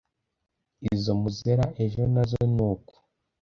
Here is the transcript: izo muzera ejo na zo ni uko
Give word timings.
izo 0.93 1.11
muzera 1.21 1.65
ejo 1.83 2.01
na 2.13 2.23
zo 2.29 2.41
ni 2.55 2.61
uko 2.71 2.93